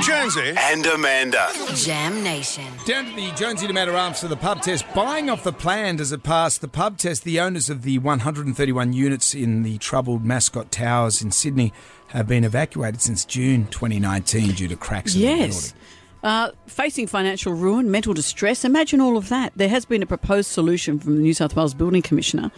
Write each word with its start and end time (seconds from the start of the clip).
Jonesy. 0.00 0.54
and 0.56 0.86
Amanda. 0.86 1.50
Jam 1.74 2.22
Nation. 2.22 2.64
Down 2.86 3.04
to 3.06 3.12
the 3.16 3.30
Jonesy 3.32 3.66
to 3.66 3.72
Matter 3.72 3.94
Arms 3.96 4.20
for 4.20 4.28
the 4.28 4.36
pub 4.36 4.62
test. 4.62 4.84
Buying 4.94 5.28
off 5.28 5.42
the 5.42 5.52
plan 5.52 5.96
does 5.96 6.12
it 6.12 6.22
pass 6.22 6.56
the 6.58 6.68
pub 6.68 6.96
test? 6.96 7.24
The 7.24 7.38
owners 7.40 7.68
of 7.68 7.82
the 7.82 7.98
131 7.98 8.92
units 8.92 9.34
in 9.34 9.62
the 9.62 9.76
troubled 9.78 10.24
Mascot 10.24 10.70
Towers 10.72 11.20
in 11.20 11.32
Sydney 11.32 11.72
have 12.08 12.26
been 12.26 12.44
evacuated 12.44 13.02
since 13.02 13.24
June 13.24 13.66
2019 13.66 14.52
due 14.52 14.68
to 14.68 14.76
cracks 14.76 15.14
in 15.14 15.20
the 15.20 15.26
Yes. 15.26 15.72
building. 15.72 15.86
Uh, 16.22 16.50
facing 16.66 17.06
financial 17.06 17.52
ruin, 17.52 17.90
mental 17.90 18.14
distress, 18.14 18.64
imagine 18.64 19.00
all 19.00 19.16
of 19.16 19.28
that. 19.28 19.52
There 19.56 19.68
has 19.70 19.84
been 19.84 20.02
a 20.02 20.06
proposed 20.06 20.50
solution 20.50 20.98
from 20.98 21.16
the 21.16 21.22
New 21.22 21.34
South 21.34 21.56
Wales 21.56 21.74
Building 21.74 22.02
Commissioner 22.02 22.50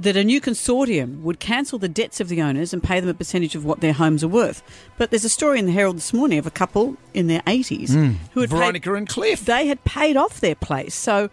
that 0.00 0.16
a 0.16 0.22
new 0.22 0.40
consortium 0.40 1.22
would 1.22 1.40
cancel 1.40 1.78
the 1.78 1.88
debts 1.88 2.20
of 2.20 2.28
the 2.28 2.40
owners 2.40 2.72
and 2.72 2.82
pay 2.82 3.00
them 3.00 3.08
a 3.08 3.14
percentage 3.14 3.54
of 3.56 3.64
what 3.64 3.80
their 3.80 3.92
homes 3.92 4.22
are 4.22 4.28
worth. 4.28 4.62
But 4.96 5.10
there's 5.10 5.24
a 5.24 5.28
story 5.28 5.58
in 5.58 5.66
the 5.66 5.72
Herald 5.72 5.96
this 5.96 6.12
morning 6.12 6.38
of 6.38 6.46
a 6.46 6.50
couple 6.52 6.96
in 7.14 7.26
their 7.26 7.42
80s 7.46 7.90
who 8.32 8.40
had 8.40 8.50
Hmm. 8.50 8.56
Veronica 8.56 8.90
paid, 8.90 8.96
and 8.98 9.08
Cliff. 9.08 9.44
they 9.44 9.66
had 9.66 9.82
paid 9.84 10.16
off 10.16 10.40
their 10.40 10.54
place. 10.54 10.94
So 10.94 11.30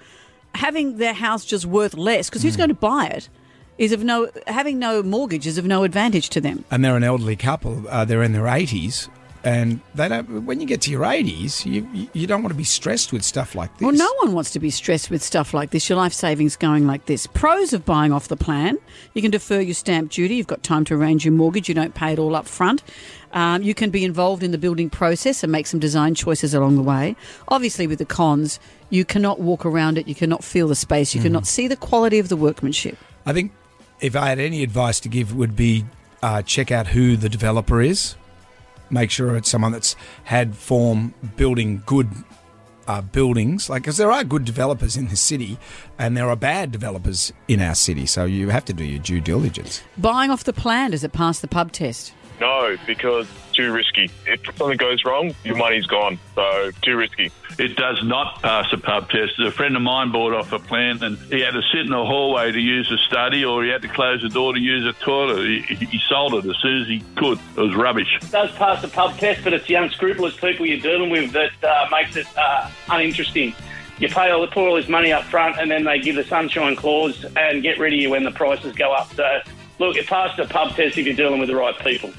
having 0.55 0.97
their 0.97 1.13
house 1.13 1.45
just 1.45 1.65
worth 1.65 1.93
less, 1.95 2.29
because 2.29 2.41
Hmm. 2.41 2.47
who's 2.47 2.57
going 2.57 2.69
to 2.69 2.75
buy 2.75 3.07
it, 3.07 3.29
is 3.77 3.91
of 3.91 4.03
no 4.03 4.29
having 4.47 4.79
no 4.79 5.03
mortgage 5.03 5.45
is 5.45 5.57
of 5.57 5.65
no 5.65 5.83
advantage 5.83 6.29
to 6.29 6.39
them. 6.41 6.63
and 6.71 6.83
they're 6.83 6.95
an 6.95 7.03
elderly 7.03 7.35
couple. 7.35 7.83
Uh, 7.89 8.05
they're 8.05 8.23
in 8.23 8.31
their 8.33 8.47
80s. 8.47 9.09
And 9.45 9.79
they 9.93 10.09
don't. 10.09 10.43
When 10.45 10.59
you 10.59 10.65
get 10.65 10.81
to 10.81 10.91
your 10.91 11.03
80s, 11.03 11.67
you 11.67 11.87
you- 12.13 12.25
don't 12.25 12.41
want 12.41 12.51
to 12.51 12.57
be 12.57 12.63
stressed 12.63 13.13
with 13.13 13.21
stuff 13.23 13.53
like 13.53 13.71
this. 13.77 13.85
Well, 13.85 13.95
no 13.95 14.11
one 14.23 14.33
wants 14.33 14.49
to 14.51 14.59
be 14.59 14.71
stressed 14.71 15.11
with 15.11 15.21
stuff 15.21 15.53
like 15.53 15.69
this. 15.69 15.87
Your 15.87 15.99
life 15.99 16.13
savings 16.13 16.55
going 16.55 16.87
like 16.87 17.05
this. 17.05 17.27
Pros 17.27 17.71
of 17.71 17.85
buying 17.85 18.11
off 18.11 18.27
the 18.27 18.35
plan: 18.37 18.79
you 19.13 19.21
can 19.21 19.29
defer 19.29 19.59
your 19.59 19.75
stamp 19.75 20.09
duty. 20.11 20.33
You've 20.35 20.47
got 20.47 20.63
time 20.63 20.83
to 20.85 20.95
arrange 20.95 21.25
your 21.25 21.31
mortgage. 21.33 21.69
You 21.69 21.75
don't 21.75 21.93
pay 21.93 22.13
it 22.13 22.17
all 22.19 22.35
up 22.35 22.47
front. 22.47 22.81
Um, 23.33 23.61
you 23.61 23.75
can 23.75 23.91
be 23.91 24.03
involved 24.03 24.41
in 24.41 24.49
the 24.49 24.57
building 24.57 24.89
process 24.89 25.43
and 25.43 25.51
make 25.51 25.67
some 25.67 25.79
design 25.79 26.15
choices 26.15 26.55
along 26.55 26.77
the 26.77 26.81
way. 26.81 27.15
Obviously, 27.49 27.85
with 27.85 27.99
the 27.99 28.05
cons, 28.05 28.59
you 28.89 29.05
cannot 29.05 29.39
walk 29.39 29.63
around 29.63 29.99
it. 29.99 30.07
You 30.07 30.15
cannot 30.15 30.43
feel 30.43 30.67
the 30.67 30.75
space. 30.75 31.13
You 31.13 31.21
cannot 31.21 31.45
see 31.45 31.67
the 31.67 31.75
quality 31.75 32.17
of 32.17 32.29
the 32.29 32.35
workmanship. 32.37 32.97
I 33.27 33.33
think 33.33 33.51
if 34.01 34.15
I 34.15 34.29
had 34.29 34.39
any 34.39 34.63
advice 34.63 34.99
to 35.01 35.09
give, 35.09 35.35
would 35.35 35.55
be 35.55 35.85
uh, 36.23 36.41
check 36.41 36.71
out 36.71 36.87
who 36.87 37.15
the 37.15 37.29
developer 37.29 37.79
is. 37.81 38.15
Make 38.89 39.11
sure 39.11 39.35
it's 39.35 39.49
someone 39.49 39.71
that's 39.71 39.95
had 40.25 40.55
form 40.55 41.13
building 41.35 41.83
good 41.85 42.09
uh, 42.87 43.01
buildings. 43.01 43.69
Like, 43.69 43.83
because 43.83 43.97
there 43.97 44.11
are 44.11 44.23
good 44.23 44.45
developers 44.45 44.95
in 44.97 45.07
the 45.07 45.15
city, 45.15 45.57
and 45.97 46.15
there 46.15 46.29
are 46.29 46.35
bad 46.35 46.71
developers 46.71 47.33
in 47.47 47.61
our 47.61 47.75
city. 47.75 48.05
So 48.05 48.25
you 48.25 48.49
have 48.49 48.65
to 48.65 48.73
do 48.73 48.83
your 48.83 48.99
due 48.99 49.21
diligence. 49.21 49.81
Buying 49.97 50.31
off 50.31 50.43
the 50.43 50.53
plan 50.53 50.91
does 50.91 51.03
it 51.03 51.13
pass 51.13 51.39
the 51.39 51.47
pub 51.47 51.71
test? 51.71 52.13
No, 52.65 52.77
because 52.85 53.27
too 53.53 53.71
risky. 53.71 54.09
If 54.25 54.41
something 54.57 54.77
goes 54.77 55.05
wrong, 55.05 55.33
your 55.43 55.55
money's 55.55 55.85
gone. 55.85 56.19
So 56.35 56.71
too 56.81 56.97
risky. 56.97 57.31
It 57.57 57.75
does 57.75 58.03
not 58.03 58.41
pass 58.41 58.71
a 58.73 58.77
pub 58.77 59.09
test. 59.09 59.39
A 59.39 59.51
friend 59.51 59.75
of 59.75 59.81
mine 59.81 60.11
bought 60.11 60.33
off 60.33 60.51
a 60.51 60.59
plan 60.59 61.01
and 61.03 61.17
he 61.17 61.41
had 61.41 61.51
to 61.51 61.61
sit 61.71 61.85
in 61.85 61.93
a 61.93 62.05
hallway 62.05 62.51
to 62.51 62.59
use 62.59 62.91
a 62.91 62.97
study 63.07 63.45
or 63.45 63.63
he 63.63 63.69
had 63.69 63.81
to 63.83 63.87
close 63.87 64.21
the 64.21 64.29
door 64.29 64.53
to 64.53 64.59
use 64.59 64.85
a 64.85 64.93
toilet. 65.03 65.45
He, 65.45 65.75
he 65.75 65.99
sold 66.09 66.33
it 66.33 66.45
as 66.45 66.57
soon 66.57 66.81
as 66.81 66.87
he 66.87 67.03
could. 67.15 67.39
It 67.55 67.61
was 67.61 67.75
rubbish. 67.75 68.19
does 68.31 68.51
pass 68.53 68.81
the 68.81 68.87
pub 68.87 69.17
test, 69.17 69.43
but 69.43 69.53
it's 69.53 69.67
the 69.67 69.75
unscrupulous 69.75 70.35
people 70.35 70.65
you're 70.65 70.79
dealing 70.79 71.09
with 71.09 71.31
that 71.31 71.51
uh, 71.63 71.87
makes 71.91 72.15
it 72.15 72.27
uh, 72.37 72.69
uninteresting. 72.89 73.53
You 73.99 74.09
pay 74.09 74.31
all, 74.31 74.45
pour 74.47 74.67
all 74.67 74.75
this 74.75 74.89
money 74.89 75.13
up 75.13 75.23
front, 75.23 75.57
and 75.57 75.71
then 75.71 75.85
they 75.85 75.99
give 75.99 76.17
the 76.17 76.25
sunshine 76.25 76.75
clause 76.75 77.25
and 77.37 77.63
get 77.63 77.79
rid 77.79 77.93
of 77.93 77.99
you 77.99 78.09
when 78.09 78.23
the 78.23 78.31
prices 78.31 78.75
go 78.75 78.91
up. 78.91 79.13
So, 79.13 79.39
look, 79.79 79.95
it 79.95 80.07
passed 80.07 80.35
the 80.35 80.43
pub 80.45 80.75
test 80.75 80.97
if 80.97 81.05
you're 81.05 81.15
dealing 81.15 81.39
with 81.39 81.47
the 81.47 81.55
right 81.55 81.77
people. 81.79 82.11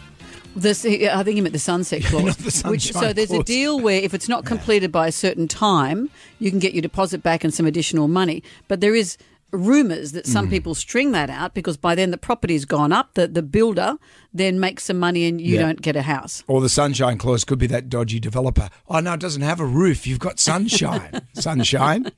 This, 0.57 0.87
I 0.87 1.23
think 1.23 1.37
you 1.37 1.43
meant 1.43 1.53
the 1.53 1.59
sunset 1.59 2.03
clause. 2.05 2.37
The 2.37 2.69
which, 2.71 2.93
so 2.93 3.13
there's 3.13 3.31
a 3.31 3.43
deal 3.43 3.79
where 3.79 4.01
if 4.01 4.15
it's 4.15 4.29
not 4.29 4.47
completed 4.47 4.91
by 4.91 5.07
a 5.07 5.13
certain 5.13 5.47
time, 5.47 6.11
you 6.39 6.51
can 6.51 6.59
get 6.59 6.73
your 6.73 6.83
deposit 6.83 7.23
back 7.23 7.45
and 7.45 7.53
some 7.53 7.67
additional 7.67 8.09
money. 8.09 8.43
But 8.67 8.81
there 8.81 8.95
is 8.95 9.19
rumours 9.53 10.13
that 10.13 10.27
some 10.27 10.49
mm. 10.49 10.51
people 10.51 10.75
string 10.75 11.13
that 11.13 11.31
out 11.31 11.55
because 11.55 11.77
by 11.77 11.95
then 11.95 12.11
the 12.11 12.19
property's 12.19 12.65
gone 12.65 12.93
up. 12.93 13.15
The 13.15 13.29
the 13.29 13.43
builder 13.43 13.97
then 14.33 14.59
makes 14.59 14.85
some 14.85 14.99
money 14.99 15.27
and 15.27 15.41
you 15.41 15.55
Yeah. 15.55 15.63
don't 15.63 15.83
get 15.83 15.95
a 15.95 16.03
house. 16.03 16.43
Or 16.47 16.61
the 16.61 16.69
sunshine 16.69 17.19
clause 17.19 17.45
could 17.45 17.59
be 17.59 17.67
that 17.69 17.89
dodgy 17.89 18.19
developer. 18.19 18.69
Oh, 18.89 19.01
no, 19.01 19.15
it 19.15 19.21
doesn't 19.21 19.43
have 19.43 19.61
a 19.61 19.67
roof. 19.67 20.07
You've 20.07 20.19
got 20.19 20.39
sunshine. 20.39 21.23
sunshine. 21.35 22.13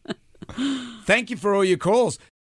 Thank 1.05 1.31
you 1.31 1.37
for 1.37 1.55
all 1.55 1.65
your 1.65 1.79
calls. 1.79 2.19